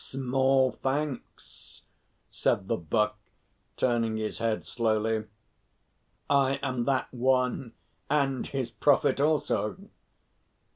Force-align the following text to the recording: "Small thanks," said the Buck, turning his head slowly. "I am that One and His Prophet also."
"Small 0.03 0.71
thanks," 0.81 1.83
said 2.31 2.67
the 2.67 2.75
Buck, 2.77 3.19
turning 3.77 4.17
his 4.17 4.39
head 4.39 4.65
slowly. 4.65 5.25
"I 6.27 6.57
am 6.63 6.85
that 6.85 7.13
One 7.13 7.73
and 8.09 8.47
His 8.47 8.71
Prophet 8.71 9.19
also." 9.21 9.77